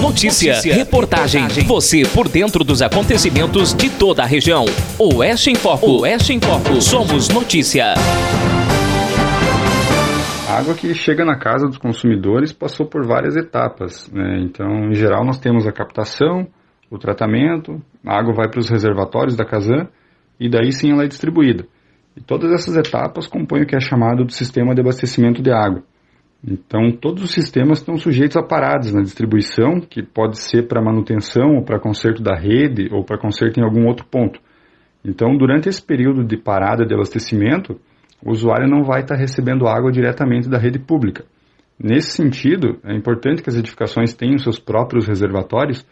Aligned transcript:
Notícia, 0.00 0.54
Notícia. 0.54 0.74
Reportagem. 0.74 1.46
Você 1.66 2.02
por 2.14 2.26
dentro 2.26 2.64
dos 2.64 2.80
acontecimentos 2.80 3.74
de 3.74 3.90
toda 3.90 4.22
a 4.22 4.26
região. 4.26 4.64
Oeste 4.98 5.50
em 5.50 5.54
Foco. 5.54 6.00
Oeste 6.00 6.32
em 6.32 6.40
Foco. 6.40 6.80
Somos 6.80 7.28
notícia. 7.28 7.92
A 10.48 10.58
água 10.58 10.74
que 10.74 10.94
chega 10.94 11.22
na 11.22 11.38
casa 11.38 11.66
dos 11.66 11.76
consumidores 11.76 12.50
passou 12.50 12.86
por 12.86 13.06
várias 13.06 13.36
etapas. 13.36 14.10
Né? 14.10 14.40
Então, 14.40 14.90
em 14.90 14.94
geral, 14.94 15.22
nós 15.22 15.38
temos 15.38 15.66
a 15.66 15.72
captação, 15.72 16.46
o 16.90 16.98
tratamento, 16.98 17.80
a 18.04 18.18
água 18.18 18.32
vai 18.34 18.48
para 18.48 18.60
os 18.60 18.70
reservatórios 18.70 19.36
da 19.36 19.44
Casan 19.44 19.86
e 20.40 20.48
daí 20.48 20.72
sim 20.72 20.92
ela 20.92 21.04
é 21.04 21.08
distribuída. 21.08 21.66
E 22.16 22.22
todas 22.22 22.50
essas 22.52 22.74
etapas 22.74 23.26
compõem 23.26 23.62
o 23.62 23.66
que 23.66 23.76
é 23.76 23.80
chamado 23.80 24.24
de 24.24 24.34
sistema 24.34 24.74
de 24.74 24.80
abastecimento 24.80 25.42
de 25.42 25.52
água. 25.52 25.82
Então, 26.42 26.90
todos 26.90 27.22
os 27.22 27.32
sistemas 27.32 27.78
estão 27.78 27.96
sujeitos 27.96 28.36
a 28.36 28.42
paradas 28.42 28.92
na 28.92 29.02
distribuição, 29.02 29.80
que 29.80 30.02
pode 30.02 30.38
ser 30.38 30.66
para 30.66 30.82
manutenção 30.82 31.56
ou 31.56 31.62
para 31.62 31.78
conserto 31.78 32.22
da 32.22 32.34
rede 32.34 32.88
ou 32.90 33.04
para 33.04 33.18
conserto 33.18 33.60
em 33.60 33.62
algum 33.62 33.86
outro 33.86 34.06
ponto. 34.06 34.40
Então, 35.04 35.36
durante 35.36 35.68
esse 35.68 35.82
período 35.82 36.24
de 36.24 36.36
parada 36.36 36.86
de 36.86 36.94
abastecimento, 36.94 37.78
o 38.24 38.30
usuário 38.30 38.68
não 38.68 38.82
vai 38.82 39.00
estar 39.00 39.16
recebendo 39.16 39.66
água 39.66 39.92
diretamente 39.92 40.48
da 40.48 40.58
rede 40.58 40.78
pública. 40.78 41.24
Nesse 41.78 42.10
sentido, 42.10 42.78
é 42.84 42.94
importante 42.94 43.42
que 43.42 43.48
as 43.48 43.56
edificações 43.56 44.14
tenham 44.14 44.38
seus 44.38 44.58
próprios 44.58 45.06
reservatórios 45.06 45.86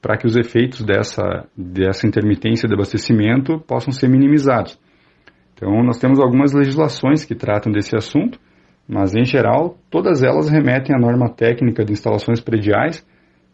para 0.00 0.16
que 0.16 0.26
os 0.26 0.36
efeitos 0.36 0.84
dessa, 0.84 1.46
dessa 1.56 2.06
intermitência 2.06 2.68
de 2.68 2.74
abastecimento 2.74 3.58
possam 3.60 3.92
ser 3.92 4.08
minimizados. 4.08 4.78
Então, 5.54 5.82
nós 5.84 5.98
temos 5.98 6.18
algumas 6.20 6.52
legislações 6.52 7.24
que 7.24 7.36
tratam 7.36 7.72
desse 7.72 7.96
assunto, 7.96 8.38
mas 8.92 9.14
em 9.14 9.24
geral, 9.24 9.78
todas 9.90 10.22
elas 10.22 10.50
remetem 10.50 10.94
à 10.94 10.98
norma 10.98 11.30
técnica 11.30 11.82
de 11.82 11.92
instalações 11.92 12.40
prediais, 12.40 13.02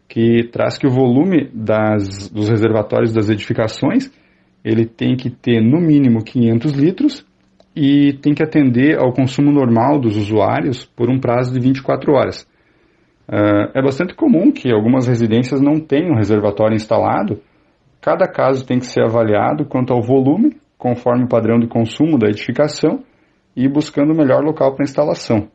que 0.07 0.49
traz 0.51 0.77
que 0.77 0.85
o 0.85 0.91
volume 0.91 1.49
das, 1.53 2.29
dos 2.29 2.49
reservatórios 2.49 3.13
das 3.13 3.29
edificações 3.29 4.11
ele 4.65 4.85
tem 4.85 5.15
que 5.15 5.29
ter 5.29 5.61
no 5.61 5.79
mínimo 5.79 6.21
500 6.21 6.73
litros 6.73 7.25
e 7.73 8.13
tem 8.21 8.33
que 8.33 8.43
atender 8.43 8.99
ao 8.99 9.13
consumo 9.13 9.49
normal 9.49 9.97
dos 9.97 10.17
usuários 10.17 10.83
por 10.83 11.09
um 11.09 11.19
prazo 11.19 11.53
de 11.53 11.59
24 11.65 12.11
horas. 12.11 12.45
Uh, 13.29 13.71
é 13.73 13.81
bastante 13.81 14.13
comum 14.15 14.51
que 14.51 14.69
algumas 14.73 15.07
residências 15.07 15.61
não 15.61 15.79
tenham 15.79 16.15
reservatório 16.15 16.75
instalado. 16.75 17.39
Cada 18.01 18.27
caso 18.27 18.65
tem 18.65 18.79
que 18.79 18.87
ser 18.87 19.03
avaliado 19.03 19.65
quanto 19.65 19.93
ao 19.93 20.01
volume, 20.01 20.57
conforme 20.77 21.23
o 21.23 21.29
padrão 21.29 21.59
de 21.59 21.67
consumo 21.67 22.17
da 22.17 22.27
edificação, 22.27 23.03
e 23.59 23.67
buscando 23.67 24.13
o 24.13 24.15
melhor 24.15 24.41
local 24.41 24.73
para 24.73 24.85
instalação. 24.85 25.49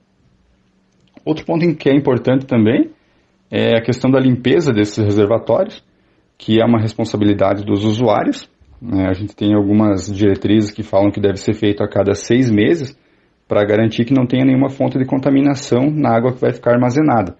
Outro 1.25 1.47
ponto 1.47 1.75
que 1.75 1.89
é 1.89 1.95
importante 1.95 2.45
também 2.45 2.91
é 3.51 3.79
a 3.79 3.81
questão 3.81 4.11
da 4.11 4.21
limpeza 4.21 4.75
desses 4.75 5.03
reservatórios, 5.03 5.83
que 6.37 6.61
é 6.61 6.65
uma 6.67 6.79
responsabilidade 6.79 7.65
dos 7.65 7.83
usuários. 7.83 8.47
Né? 8.81 9.07
A 9.09 9.15
gente 9.15 9.35
tem 9.35 9.55
algumas 9.55 10.13
diretrizes 10.15 10.71
que 10.71 10.83
falam 10.83 11.11
que 11.11 11.19
deve 11.19 11.39
ser 11.39 11.55
feito 11.55 11.83
a 11.83 11.89
cada 11.89 12.13
seis 12.13 12.51
meses 12.51 12.95
para 13.49 13.65
garantir 13.65 14.05
que 14.05 14.13
não 14.13 14.27
tenha 14.27 14.45
nenhuma 14.45 14.69
fonte 14.69 14.99
de 14.99 15.07
contaminação 15.07 15.91
na 15.91 16.15
água 16.15 16.35
que 16.35 16.41
vai 16.43 16.53
ficar 16.53 16.73
armazenada. 16.73 17.39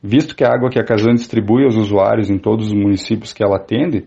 Visto 0.00 0.36
que 0.36 0.44
a 0.44 0.52
água 0.52 0.70
que 0.70 0.78
a 0.78 0.84
Casan 0.84 1.14
distribui 1.14 1.64
aos 1.64 1.74
usuários 1.74 2.30
em 2.30 2.38
todos 2.38 2.68
os 2.68 2.72
municípios 2.72 3.32
que 3.32 3.42
ela 3.42 3.56
atende, 3.56 4.06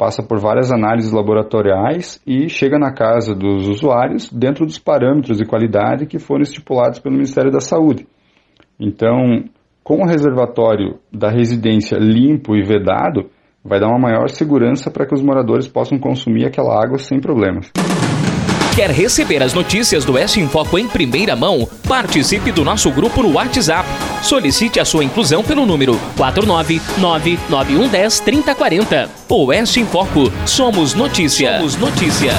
passa 0.00 0.22
por 0.22 0.38
várias 0.38 0.72
análises 0.72 1.12
laboratoriais 1.12 2.18
e 2.26 2.48
chega 2.48 2.78
na 2.78 2.90
casa 2.90 3.34
dos 3.34 3.68
usuários 3.68 4.32
dentro 4.32 4.64
dos 4.64 4.78
parâmetros 4.78 5.36
de 5.36 5.44
qualidade 5.44 6.06
que 6.06 6.18
foram 6.18 6.40
estipulados 6.40 6.98
pelo 6.98 7.16
Ministério 7.16 7.52
da 7.52 7.60
Saúde. 7.60 8.08
Então, 8.80 9.44
com 9.84 10.02
o 10.02 10.06
reservatório 10.06 10.98
da 11.12 11.28
residência 11.28 11.98
limpo 11.98 12.56
e 12.56 12.62
vedado, 12.62 13.28
vai 13.62 13.78
dar 13.78 13.88
uma 13.88 13.98
maior 13.98 14.30
segurança 14.30 14.90
para 14.90 15.04
que 15.04 15.14
os 15.14 15.22
moradores 15.22 15.68
possam 15.68 15.98
consumir 15.98 16.46
aquela 16.46 16.82
água 16.82 16.96
sem 16.96 17.20
problemas. 17.20 17.70
Quer 18.74 18.90
receber 18.90 19.42
as 19.42 19.52
notícias 19.52 20.04
do 20.04 20.12
Oeste 20.12 20.40
em 20.40 20.48
Foco 20.48 20.78
em 20.78 20.86
primeira 20.86 21.34
mão? 21.34 21.68
Participe 21.88 22.52
do 22.52 22.64
nosso 22.64 22.88
grupo 22.90 23.20
no 23.22 23.32
WhatsApp. 23.32 23.88
Solicite 24.22 24.78
a 24.78 24.84
sua 24.84 25.02
inclusão 25.04 25.42
pelo 25.42 25.66
número 25.66 25.98
49991103040. 26.16 29.08
Oeste 29.28 29.80
em 29.80 29.86
Foco. 29.86 30.32
Somos 30.46 30.94
notícia. 30.94 31.58
Somos 31.58 31.74
notícia. 31.76 32.30